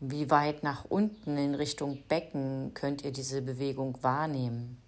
Wie 0.00 0.30
weit 0.30 0.62
nach 0.62 0.84
unten 0.84 1.36
in 1.36 1.54
Richtung 1.54 2.02
Becken 2.08 2.72
könnt 2.74 3.02
ihr 3.02 3.12
diese 3.12 3.42
Bewegung 3.42 4.02
wahrnehmen? 4.02 4.80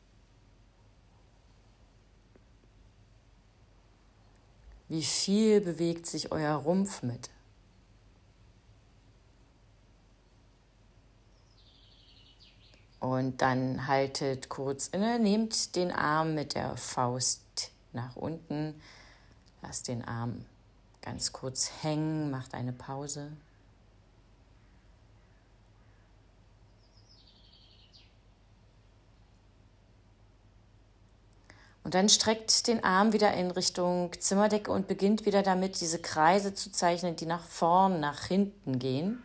Wie 4.88 5.02
viel 5.02 5.60
bewegt 5.60 6.06
sich 6.06 6.30
euer 6.30 6.54
Rumpf 6.54 7.02
mit? 7.02 7.30
Und 13.00 13.42
dann 13.42 13.86
haltet 13.86 14.48
kurz 14.48 14.88
inne, 14.88 15.18
nehmt 15.18 15.76
den 15.76 15.92
Arm 15.92 16.34
mit 16.34 16.54
der 16.54 16.76
Faust 16.76 17.42
nach 17.92 18.16
unten, 18.16 18.80
lasst 19.62 19.88
den 19.88 20.04
Arm 20.04 20.44
ganz 21.02 21.32
kurz 21.32 21.70
hängen, 21.82 22.30
macht 22.30 22.54
eine 22.54 22.72
Pause. 22.72 23.30
Und 31.86 31.94
dann 31.94 32.08
streckt 32.08 32.66
den 32.66 32.82
Arm 32.82 33.12
wieder 33.12 33.32
in 33.34 33.52
Richtung 33.52 34.10
Zimmerdecke 34.18 34.72
und 34.72 34.88
beginnt 34.88 35.24
wieder 35.24 35.44
damit, 35.44 35.80
diese 35.80 36.00
Kreise 36.00 36.52
zu 36.52 36.72
zeichnen, 36.72 37.14
die 37.14 37.26
nach 37.26 37.44
vorn, 37.44 38.00
nach 38.00 38.24
hinten 38.24 38.80
gehen. 38.80 39.22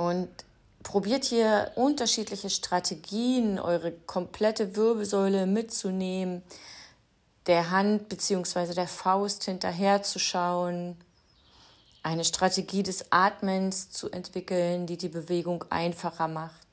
Und 0.00 0.30
probiert 0.82 1.24
hier 1.26 1.72
unterschiedliche 1.74 2.48
Strategien, 2.48 3.58
eure 3.58 3.92
komplette 3.92 4.74
Wirbelsäule 4.74 5.44
mitzunehmen, 5.44 6.40
der 7.46 7.70
Hand 7.70 8.08
bzw. 8.08 8.72
der 8.72 8.88
Faust 8.88 9.44
hinterherzuschauen 9.44 10.96
eine 12.02 12.24
Strategie 12.24 12.82
des 12.82 13.12
Atmens 13.12 13.90
zu 13.90 14.10
entwickeln, 14.10 14.86
die 14.86 14.96
die 14.96 15.10
Bewegung 15.10 15.66
einfacher 15.68 16.28
macht. 16.28 16.66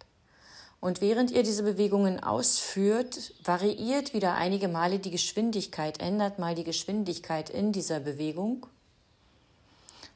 Und 0.79 1.01
während 1.01 1.29
ihr 1.29 1.43
diese 1.43 1.63
Bewegungen 1.63 2.23
ausführt, 2.23 3.33
variiert 3.43 4.13
wieder 4.13 4.35
einige 4.35 4.69
Male 4.69 4.99
die 4.99 5.11
Geschwindigkeit, 5.11 5.99
ändert 5.99 6.39
mal 6.39 6.55
die 6.55 6.63
Geschwindigkeit 6.63 7.49
in 7.49 7.73
dieser 7.73 7.99
Bewegung 7.99 8.67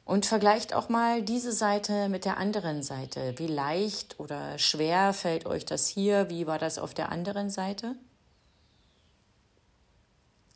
und 0.04 0.26
vergleicht 0.26 0.74
auch 0.74 0.88
mal 0.88 1.22
diese 1.22 1.52
Seite 1.52 2.08
mit 2.08 2.24
der 2.24 2.36
anderen 2.36 2.82
Seite. 2.82 3.34
Wie 3.38 3.46
leicht 3.46 4.18
oder 4.18 4.58
schwer 4.58 5.12
fällt 5.12 5.46
euch 5.46 5.64
das 5.64 5.86
hier? 5.86 6.28
Wie 6.28 6.46
war 6.46 6.58
das 6.58 6.78
auf 6.78 6.94
der 6.94 7.10
anderen 7.12 7.50
Seite? 7.50 7.94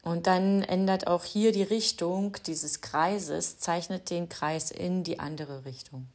Und 0.02 0.26
dann 0.28 0.62
ändert 0.62 1.08
auch 1.08 1.24
hier 1.24 1.50
die 1.50 1.64
Richtung 1.64 2.36
dieses 2.46 2.80
Kreises, 2.80 3.58
zeichnet 3.58 4.08
den 4.10 4.28
Kreis 4.28 4.70
in 4.70 5.02
die 5.02 5.18
andere 5.18 5.64
Richtung. 5.64 6.06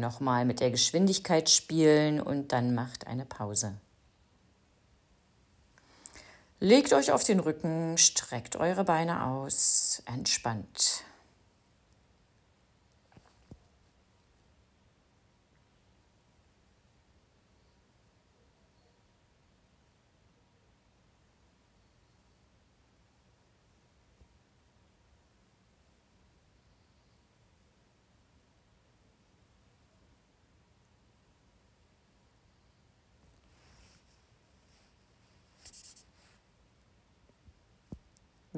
Nochmal 0.00 0.44
mit 0.44 0.60
der 0.60 0.70
Geschwindigkeit 0.70 1.50
spielen 1.50 2.20
und 2.20 2.52
dann 2.52 2.74
macht 2.74 3.06
eine 3.06 3.24
Pause. 3.24 3.74
Legt 6.60 6.92
euch 6.92 7.12
auf 7.12 7.24
den 7.24 7.40
Rücken, 7.40 7.98
streckt 7.98 8.56
eure 8.56 8.84
Beine 8.84 9.24
aus, 9.26 10.02
entspannt. 10.06 11.04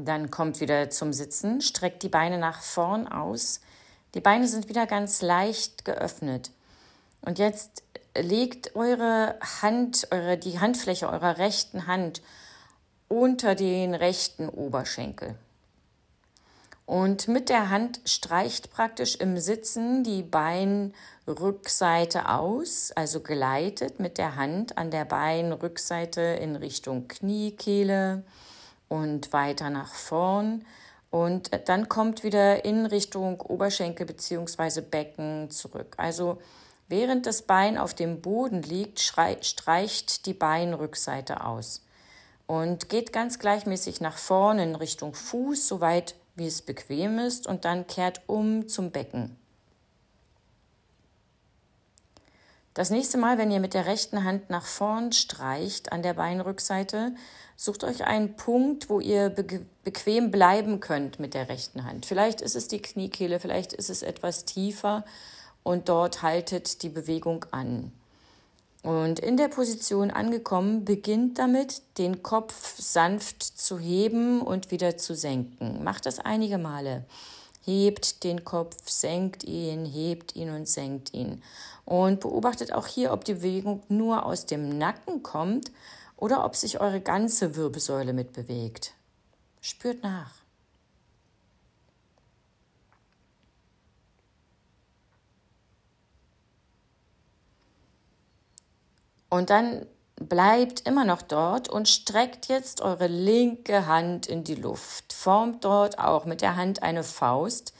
Dann 0.04 0.30
kommt 0.30 0.60
wieder 0.60 0.90
zum 0.90 1.12
Sitzen, 1.12 1.60
streckt 1.60 2.02
die 2.02 2.08
Beine 2.08 2.38
nach 2.38 2.62
vorn 2.62 3.08
aus. 3.08 3.60
Die 4.14 4.20
Beine 4.20 4.46
sind 4.46 4.68
wieder 4.68 4.86
ganz 4.86 5.22
leicht 5.22 5.84
geöffnet. 5.84 6.50
Und 7.20 7.38
jetzt 7.38 7.82
legt 8.16 8.76
eure 8.76 9.38
Hand, 9.62 10.08
eure, 10.10 10.38
die 10.38 10.60
Handfläche 10.60 11.08
eurer 11.08 11.38
rechten 11.38 11.86
Hand 11.86 12.22
unter 13.08 13.54
den 13.54 13.94
rechten 13.94 14.48
Oberschenkel. 14.48 15.34
Und 16.86 17.28
mit 17.28 17.48
der 17.48 17.70
Hand 17.70 18.00
streicht 18.06 18.70
praktisch 18.70 19.16
im 19.16 19.36
Sitzen 19.36 20.04
die 20.04 20.22
Beinrückseite 20.22 22.30
aus, 22.30 22.92
also 22.92 23.20
gleitet 23.20 24.00
mit 24.00 24.16
der 24.16 24.36
Hand 24.36 24.78
an 24.78 24.90
der 24.90 25.04
Beinrückseite 25.04 26.20
in 26.20 26.56
Richtung 26.56 27.08
Kniekehle 27.08 28.22
und 28.88 29.32
weiter 29.32 29.70
nach 29.70 29.94
vorn. 29.94 30.64
Und 31.10 31.50
dann 31.68 31.88
kommt 31.88 32.22
wieder 32.22 32.64
in 32.64 32.84
Richtung 32.84 33.40
Oberschenkel 33.40 34.06
bzw. 34.06 34.82
Becken 34.82 35.50
zurück. 35.50 35.94
Also 35.96 36.38
während 36.88 37.26
das 37.26 37.42
Bein 37.42 37.78
auf 37.78 37.94
dem 37.94 38.20
Boden 38.20 38.62
liegt, 38.62 39.00
streicht 39.00 40.26
die 40.26 40.34
Beinrückseite 40.34 41.44
aus 41.44 41.82
und 42.46 42.88
geht 42.88 43.12
ganz 43.12 43.38
gleichmäßig 43.38 44.00
nach 44.00 44.18
vorne 44.18 44.64
in 44.64 44.74
Richtung 44.74 45.14
Fuß, 45.14 45.68
soweit 45.68 46.14
wie 46.34 46.46
es 46.46 46.62
bequem 46.62 47.18
ist, 47.18 47.46
und 47.46 47.64
dann 47.64 47.86
kehrt 47.86 48.22
um 48.26 48.68
zum 48.68 48.90
Becken. 48.90 49.37
Das 52.78 52.90
nächste 52.90 53.18
Mal, 53.18 53.38
wenn 53.38 53.50
ihr 53.50 53.58
mit 53.58 53.74
der 53.74 53.86
rechten 53.86 54.22
Hand 54.22 54.50
nach 54.50 54.64
vorn 54.64 55.10
streicht 55.10 55.90
an 55.90 56.04
der 56.04 56.14
Beinrückseite, 56.14 57.12
sucht 57.56 57.82
euch 57.82 58.04
einen 58.04 58.36
Punkt, 58.36 58.88
wo 58.88 59.00
ihr 59.00 59.30
be 59.30 59.66
bequem 59.82 60.30
bleiben 60.30 60.78
könnt 60.78 61.18
mit 61.18 61.34
der 61.34 61.48
rechten 61.48 61.84
Hand. 61.84 62.06
Vielleicht 62.06 62.40
ist 62.40 62.54
es 62.54 62.68
die 62.68 62.80
Kniekehle, 62.80 63.40
vielleicht 63.40 63.72
ist 63.72 63.90
es 63.90 64.02
etwas 64.02 64.44
tiefer 64.44 65.04
und 65.64 65.88
dort 65.88 66.22
haltet 66.22 66.84
die 66.84 66.88
Bewegung 66.88 67.46
an. 67.50 67.90
Und 68.84 69.18
in 69.18 69.36
der 69.36 69.48
Position 69.48 70.12
angekommen, 70.12 70.84
beginnt 70.84 71.40
damit, 71.40 71.82
den 71.98 72.22
Kopf 72.22 72.78
sanft 72.78 73.42
zu 73.42 73.80
heben 73.80 74.40
und 74.40 74.70
wieder 74.70 74.96
zu 74.96 75.16
senken. 75.16 75.82
Macht 75.82 76.06
das 76.06 76.20
einige 76.20 76.58
Male. 76.58 77.06
Hebt 77.68 78.24
den 78.24 78.44
Kopf, 78.44 78.88
senkt 78.88 79.44
ihn, 79.44 79.84
hebt 79.84 80.34
ihn 80.34 80.48
und 80.48 80.66
senkt 80.66 81.12
ihn. 81.12 81.42
Und 81.84 82.20
beobachtet 82.20 82.72
auch 82.72 82.86
hier, 82.86 83.12
ob 83.12 83.26
die 83.26 83.34
Bewegung 83.34 83.82
nur 83.90 84.24
aus 84.24 84.46
dem 84.46 84.78
Nacken 84.78 85.22
kommt 85.22 85.70
oder 86.16 86.46
ob 86.46 86.56
sich 86.56 86.80
eure 86.80 87.02
ganze 87.02 87.56
Wirbelsäule 87.56 88.14
mitbewegt. 88.14 88.94
Spürt 89.60 90.02
nach. 90.02 90.32
Und 99.28 99.50
dann 99.50 99.84
bleibt 100.20 100.86
immer 100.86 101.04
noch 101.04 101.22
dort 101.22 101.68
und 101.68 101.88
streckt 101.88 102.46
jetzt 102.46 102.80
eure 102.80 103.06
linke 103.06 103.86
Hand 103.86 104.26
in 104.26 104.44
die 104.44 104.54
Luft. 104.54 105.12
Formt 105.12 105.64
dort 105.64 105.98
auch 105.98 106.24
mit 106.24 106.40
der 106.40 106.56
Hand 106.56 106.82
eine 106.82 107.04
Faust. 107.04 107.72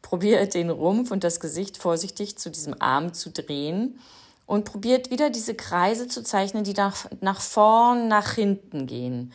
Probiert 0.00 0.54
den 0.54 0.70
Rumpf 0.70 1.10
und 1.10 1.24
das 1.24 1.40
Gesicht 1.40 1.78
vorsichtig 1.78 2.38
zu 2.38 2.50
diesem 2.50 2.80
Arm 2.80 3.14
zu 3.14 3.30
drehen 3.30 3.98
und 4.46 4.64
probiert 4.64 5.10
wieder 5.10 5.30
diese 5.30 5.54
Kreise 5.54 6.08
zu 6.08 6.22
zeichnen, 6.22 6.64
die 6.64 6.74
nach, 6.74 7.06
nach 7.20 7.40
vorn, 7.40 8.08
nach 8.08 8.32
hinten 8.32 8.86
gehen. 8.86 9.32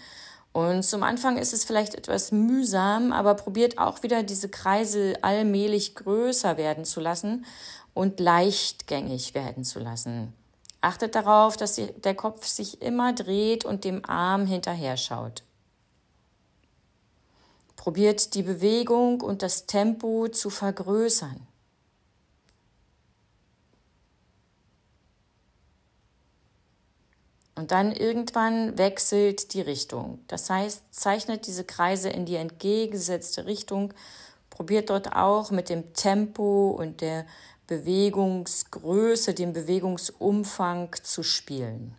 Und 0.51 0.83
zum 0.83 1.03
Anfang 1.03 1.37
ist 1.37 1.53
es 1.53 1.65
vielleicht 1.65 1.95
etwas 1.95 2.31
mühsam, 2.31 3.11
aber 3.11 3.35
probiert 3.35 3.77
auch 3.77 4.03
wieder 4.03 4.23
diese 4.23 4.49
Kreise 4.49 5.15
allmählich 5.21 5.95
größer 5.95 6.57
werden 6.57 6.83
zu 6.83 6.99
lassen 6.99 7.45
und 7.93 8.19
leichtgängig 8.19 9.33
werden 9.33 9.63
zu 9.63 9.79
lassen. 9.79 10.33
Achtet 10.87 11.15
darauf, 11.15 11.57
dass 11.57 11.75
der 11.75 12.15
Kopf 12.15 12.47
sich 12.47 12.81
immer 12.81 13.11
dreht 13.11 13.65
und 13.65 13.83
dem 13.83 14.05
Arm 14.05 14.45
hinterher 14.45 14.95
schaut. 14.95 15.43
Probiert 17.75 18.35
die 18.35 18.41
Bewegung 18.41 19.19
und 19.19 19.41
das 19.41 19.65
Tempo 19.65 20.29
zu 20.29 20.49
vergrößern. 20.49 21.45
Und 27.55 27.71
dann 27.71 27.91
irgendwann 27.91 28.77
wechselt 28.77 29.53
die 29.53 29.61
Richtung. 29.61 30.23
Das 30.27 30.49
heißt, 30.49 30.83
zeichnet 30.91 31.47
diese 31.47 31.65
Kreise 31.65 32.07
in 32.07 32.25
die 32.25 32.37
entgegengesetzte 32.37 33.45
Richtung. 33.45 33.93
Probiert 34.49 34.89
dort 34.89 35.11
auch 35.11 35.51
mit 35.51 35.67
dem 35.67 35.91
Tempo 35.93 36.69
und 36.69 37.01
der 37.01 37.25
Bewegungsgröße, 37.67 39.33
dem 39.33 39.53
Bewegungsumfang 39.53 40.95
zu 41.03 41.21
spielen. 41.21 41.95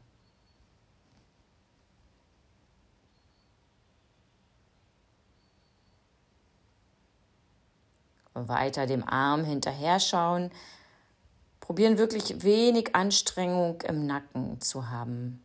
Weiter 8.33 8.87
dem 8.87 9.07
Arm 9.07 9.45
hinterher 9.45 10.01
schauen. 10.01 10.51
Probieren 11.61 11.99
wirklich 11.99 12.43
wenig 12.43 12.95
Anstrengung 12.95 13.83
im 13.83 14.07
Nacken 14.07 14.61
zu 14.61 14.89
haben. 14.89 15.45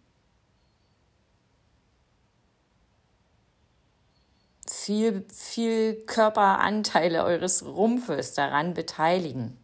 Viel, 4.70 5.26
viel 5.30 5.96
Körperanteile 6.06 7.24
eures 7.24 7.66
Rumpfes 7.66 8.34
daran 8.34 8.74
beteiligen. 8.74 9.58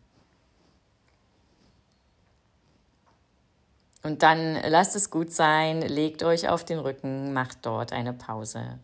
Und 4.01 4.23
dann 4.23 4.55
lasst 4.69 4.95
es 4.95 5.09
gut 5.09 5.31
sein, 5.33 5.81
legt 5.81 6.23
euch 6.23 6.47
auf 6.47 6.63
den 6.63 6.79
Rücken, 6.79 7.33
macht 7.33 7.59
dort 7.63 7.91
eine 7.91 8.13
Pause. 8.13 8.79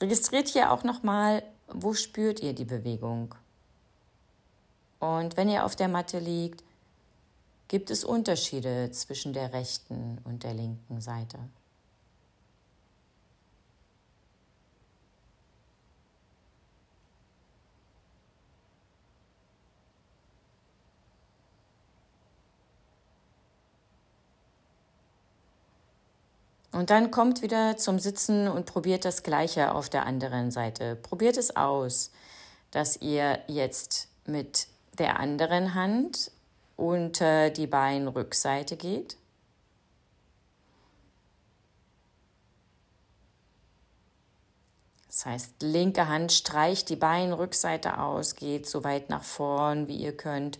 Registriert 0.00 0.48
hier 0.48 0.72
auch 0.72 0.84
nochmal, 0.84 1.42
wo 1.68 1.94
spürt 1.94 2.40
ihr 2.40 2.54
die 2.54 2.64
Bewegung? 2.64 3.34
Und 5.00 5.36
wenn 5.36 5.48
ihr 5.48 5.64
auf 5.64 5.74
der 5.74 5.88
Matte 5.88 6.18
liegt, 6.18 6.62
gibt 7.66 7.90
es 7.90 8.04
Unterschiede 8.04 8.90
zwischen 8.92 9.32
der 9.32 9.52
rechten 9.52 10.18
und 10.24 10.44
der 10.44 10.54
linken 10.54 11.00
Seite. 11.00 11.38
Und 26.72 26.88
dann 26.88 27.10
kommt 27.10 27.42
wieder 27.42 27.76
zum 27.76 27.98
Sitzen 27.98 28.48
und 28.48 28.64
probiert 28.64 29.04
das 29.04 29.22
Gleiche 29.22 29.74
auf 29.74 29.90
der 29.90 30.06
anderen 30.06 30.50
Seite. 30.50 30.96
Probiert 30.96 31.36
es 31.36 31.54
aus, 31.54 32.10
dass 32.70 32.96
ihr 32.96 33.40
jetzt 33.46 34.08
mit 34.24 34.68
der 34.98 35.20
anderen 35.20 35.74
Hand 35.74 36.30
unter 36.76 37.50
die 37.50 37.66
Beinrückseite 37.66 38.76
geht. 38.76 39.18
Das 45.08 45.26
heißt, 45.26 45.62
linke 45.62 46.08
Hand 46.08 46.32
streicht 46.32 46.88
die 46.88 46.96
Beinrückseite 46.96 48.00
aus, 48.00 48.34
geht 48.34 48.66
so 48.66 48.82
weit 48.82 49.10
nach 49.10 49.22
vorn, 49.22 49.86
wie 49.88 49.96
ihr 49.96 50.16
könnt, 50.16 50.58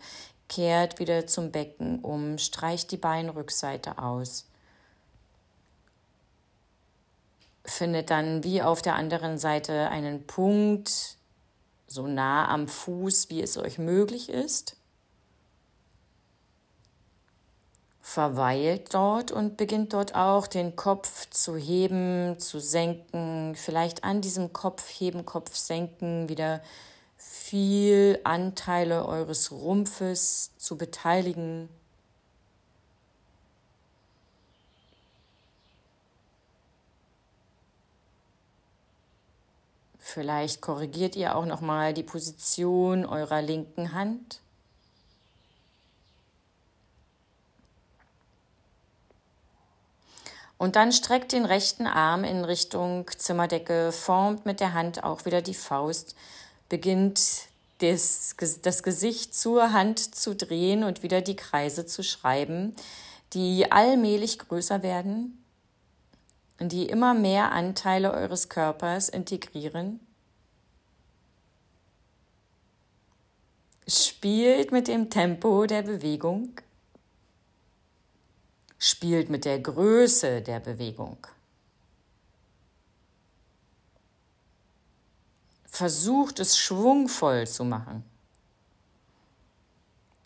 kehrt 0.50 0.98
wieder 0.98 1.26
zum 1.26 1.50
Becken 1.50 2.00
um, 2.00 2.36
streicht 2.36 2.90
die 2.90 2.98
Beinrückseite 2.98 3.96
aus. 3.96 4.51
Findet 7.64 8.10
dann 8.10 8.44
wie 8.44 8.62
auf 8.62 8.82
der 8.82 8.96
anderen 8.96 9.38
Seite 9.38 9.88
einen 9.88 10.26
Punkt 10.26 11.16
so 11.86 12.06
nah 12.06 12.48
am 12.48 12.68
Fuß, 12.68 13.30
wie 13.30 13.42
es 13.42 13.56
euch 13.56 13.78
möglich 13.78 14.28
ist. 14.28 14.76
Verweilt 18.00 18.92
dort 18.94 19.30
und 19.30 19.56
beginnt 19.56 19.92
dort 19.92 20.14
auch 20.14 20.46
den 20.46 20.74
Kopf 20.74 21.30
zu 21.30 21.56
heben, 21.56 22.38
zu 22.38 22.58
senken, 22.58 23.54
vielleicht 23.54 24.04
an 24.04 24.20
diesem 24.20 24.52
Kopf 24.52 24.88
heben, 24.88 25.24
Kopf 25.24 25.54
senken, 25.54 26.28
wieder 26.28 26.62
viel 27.16 28.18
Anteile 28.24 29.06
eures 29.06 29.52
Rumpfes 29.52 30.50
zu 30.58 30.76
beteiligen. 30.76 31.68
Vielleicht 40.12 40.60
korrigiert 40.60 41.16
ihr 41.16 41.34
auch 41.34 41.46
noch 41.46 41.62
mal 41.62 41.94
die 41.94 42.02
Position 42.02 43.06
eurer 43.06 43.40
linken 43.40 43.94
Hand. 43.94 44.40
Und 50.58 50.76
dann 50.76 50.92
streckt 50.92 51.32
den 51.32 51.46
rechten 51.46 51.86
Arm 51.86 52.24
in 52.24 52.44
Richtung 52.44 53.10
Zimmerdecke, 53.16 53.90
formt 53.90 54.44
mit 54.44 54.60
der 54.60 54.74
Hand 54.74 55.02
auch 55.02 55.24
wieder 55.24 55.40
die 55.40 55.54
Faust, 55.54 56.14
beginnt 56.68 57.46
das, 57.78 58.36
das 58.60 58.82
Gesicht 58.82 59.34
zur 59.34 59.72
Hand 59.72 60.14
zu 60.14 60.36
drehen 60.36 60.84
und 60.84 61.02
wieder 61.02 61.22
die 61.22 61.36
Kreise 61.36 61.86
zu 61.86 62.04
schreiben, 62.04 62.76
die 63.32 63.72
allmählich 63.72 64.38
größer 64.38 64.82
werden 64.82 65.41
die 66.68 66.86
immer 66.86 67.14
mehr 67.14 67.52
Anteile 67.52 68.12
eures 68.12 68.48
Körpers 68.48 69.08
integrieren? 69.08 70.00
Spielt 73.86 74.72
mit 74.72 74.88
dem 74.88 75.10
Tempo 75.10 75.66
der 75.66 75.82
Bewegung. 75.82 76.60
Spielt 78.78 79.30
mit 79.30 79.44
der 79.44 79.60
Größe 79.60 80.42
der 80.42 80.60
Bewegung. 80.60 81.18
Versucht 85.66 86.38
es 86.38 86.58
schwungvoll 86.58 87.46
zu 87.46 87.64
machen. 87.64 88.04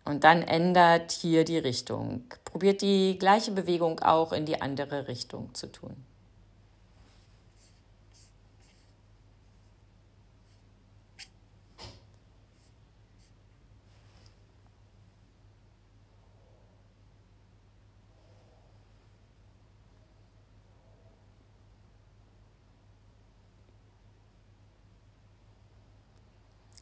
Und 0.05 0.23
dann 0.23 0.43
ändert 0.43 1.11
hier 1.11 1.45
die 1.45 1.59
Richtung. 1.59 2.25
Probiert 2.45 2.81
die 2.81 3.19
gleiche 3.19 3.51
Bewegung 3.51 4.01
auch 4.01 4.33
in 4.33 4.47
die 4.47 4.61
andere 4.63 5.09
Richtung 5.09 5.53
zu 5.55 5.71
tun. 5.71 5.97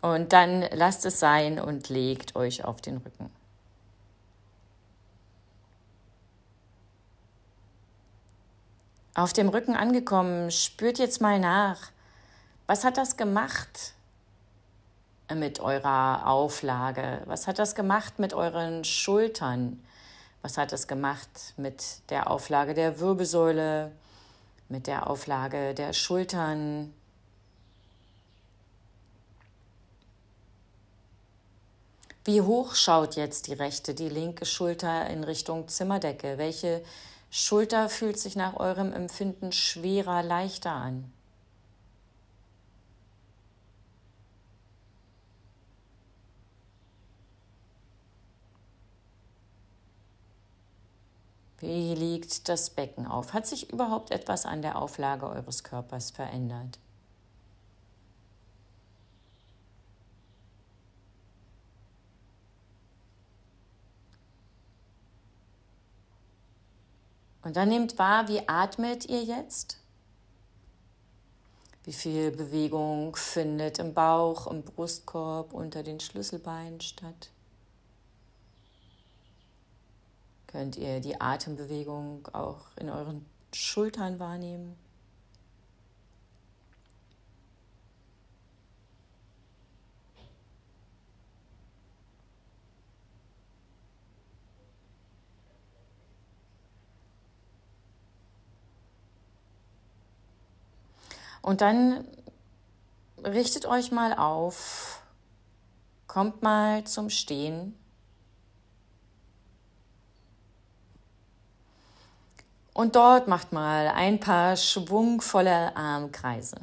Und 0.04 0.34
dann 0.34 0.66
lasst 0.70 1.06
es 1.06 1.18
sein 1.18 1.58
und 1.58 1.88
legt 1.88 2.36
euch 2.36 2.62
auf 2.62 2.82
den 2.82 2.98
Rücken. 2.98 3.30
Auf 9.14 9.32
dem 9.32 9.48
Rücken 9.48 9.74
angekommen, 9.74 10.50
spürt 10.50 10.98
jetzt 10.98 11.22
mal 11.22 11.40
nach, 11.40 11.90
was 12.66 12.84
hat 12.84 12.98
das 12.98 13.16
gemacht 13.16 13.94
mit 15.34 15.60
eurer 15.60 16.26
Auflage? 16.26 17.22
Was 17.24 17.46
hat 17.46 17.58
das 17.58 17.74
gemacht 17.74 18.18
mit 18.18 18.34
euren 18.34 18.84
Schultern? 18.84 19.82
Was 20.42 20.58
hat 20.58 20.72
das 20.72 20.86
gemacht 20.86 21.54
mit 21.56 22.10
der 22.10 22.30
Auflage 22.30 22.74
der 22.74 23.00
Wirbelsäule, 23.00 23.90
mit 24.68 24.86
der 24.86 25.08
Auflage 25.08 25.72
der 25.72 25.94
Schultern, 25.94 26.92
Wie 32.24 32.40
hoch 32.40 32.74
schaut 32.74 33.16
jetzt 33.16 33.48
die 33.48 33.52
rechte, 33.52 33.94
die 33.94 34.08
linke 34.08 34.46
Schulter 34.46 35.08
in 35.10 35.24
Richtung 35.24 35.68
Zimmerdecke? 35.68 36.38
Welche 36.38 36.82
Schulter 37.30 37.88
fühlt 37.90 38.18
sich 38.18 38.34
nach 38.34 38.54
eurem 38.54 38.92
Empfinden 38.92 39.52
schwerer, 39.52 40.22
leichter 40.22 40.70
an. 40.70 41.12
Wie 51.58 51.94
liegt 51.94 52.48
das 52.48 52.70
Becken 52.70 53.06
auf? 53.06 53.32
Hat 53.32 53.46
sich 53.46 53.72
überhaupt 53.72 54.10
etwas 54.12 54.46
an 54.46 54.62
der 54.62 54.76
Auflage 54.76 55.28
eures 55.28 55.64
Körpers 55.64 56.10
verändert? 56.10 56.78
Und 67.44 67.56
dann 67.56 67.68
nehmt 67.68 67.98
wahr, 67.98 68.26
wie 68.28 68.48
atmet 68.48 69.04
ihr 69.04 69.22
jetzt? 69.22 69.78
Wie 71.84 71.92
viel 71.92 72.30
Bewegung 72.30 73.14
findet 73.14 73.78
im 73.78 73.92
Bauch, 73.92 74.46
im 74.46 74.62
Brustkorb, 74.62 75.52
unter 75.52 75.82
den 75.82 76.00
Schlüsselbeinen 76.00 76.80
statt? 76.80 77.28
Könnt 80.46 80.76
ihr 80.76 81.00
die 81.00 81.20
Atembewegung 81.20 82.26
auch 82.32 82.68
in 82.76 82.88
euren 82.88 83.26
Schultern 83.52 84.18
wahrnehmen? 84.18 84.76
Und 101.44 101.60
dann 101.60 102.08
richtet 103.22 103.66
euch 103.66 103.92
mal 103.92 104.14
auf, 104.14 105.02
kommt 106.06 106.40
mal 106.40 106.84
zum 106.84 107.10
Stehen. 107.10 107.78
Und 112.72 112.96
dort 112.96 113.28
macht 113.28 113.52
mal 113.52 113.88
ein 113.88 114.20
paar 114.20 114.56
schwungvolle 114.56 115.76
Armkreise. 115.76 116.56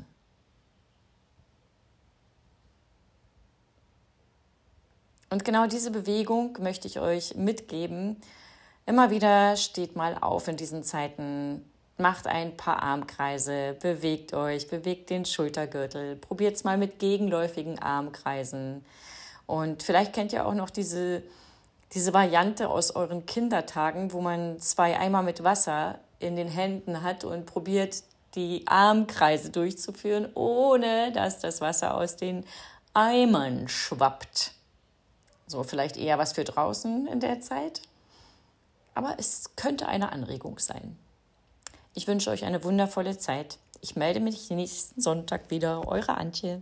Und 5.30 5.46
genau 5.46 5.68
diese 5.68 5.92
Bewegung 5.92 6.58
möchte 6.60 6.88
ich 6.88 7.00
euch 7.00 7.36
mitgeben. 7.36 8.20
Immer 8.88 9.12
wieder 9.12 9.56
steht 9.58 9.96
mal 9.96 10.18
auf 10.20 10.48
in 10.48 10.58
diesen 10.58 10.82
Zeiten 10.82 11.71
macht 12.02 12.28
ein 12.28 12.58
paar 12.58 12.82
Armkreise, 12.82 13.78
bewegt 13.82 14.34
euch, 14.34 14.68
bewegt 14.68 15.10
den 15.10 15.26
Schultergürtel, 15.26 16.16
probiert 16.16 16.56
es 16.56 16.64
mal 16.64 16.78
mit 16.78 17.00
gegenläufigen 17.00 17.80
Armkreisen. 17.80 18.84
Und 19.46 19.84
vielleicht 19.84 20.14
kennt 20.14 20.34
ihr 20.34 20.46
auch 20.46 20.54
noch 20.54 20.70
diese, 20.70 21.24
diese 21.94 22.14
Variante 22.14 22.70
aus 22.70 22.96
euren 22.96 23.26
Kindertagen, 23.26 24.14
wo 24.14 24.22
man 24.22 24.60
zwei 24.60 24.98
Eimer 24.98 25.22
mit 25.22 25.44
Wasser 25.44 26.00
in 26.20 26.36
den 26.36 26.48
Händen 26.48 27.02
hat 27.02 27.24
und 27.24 27.46
probiert, 27.46 28.04
die 28.36 28.64
Armkreise 28.66 29.50
durchzuführen, 29.50 30.30
ohne 30.36 31.12
dass 31.12 31.40
das 31.40 31.60
Wasser 31.60 31.96
aus 31.96 32.16
den 32.16 32.46
Eimern 32.94 33.68
schwappt. 33.68 34.54
So, 35.48 35.64
vielleicht 35.64 35.98
eher 35.98 36.18
was 36.18 36.34
für 36.34 36.46
draußen 36.46 37.08
in 37.08 37.20
der 37.20 37.42
Zeit. 37.42 37.82
Aber 38.94 39.16
es 39.18 39.52
könnte 39.56 39.88
eine 39.88 40.12
Anregung 40.12 40.60
sein. 40.60 40.98
Ich 41.94 42.08
wünsche 42.08 42.30
euch 42.30 42.46
eine 42.46 42.64
wundervolle 42.64 43.18
Zeit. 43.18 43.60
Ich 43.82 43.96
melde 43.96 44.22
mich 44.22 44.50
nächsten 44.50 45.02
Sonntag 45.02 45.52
wieder. 45.52 45.88
Eure 45.88 46.16
Antje. 46.18 46.62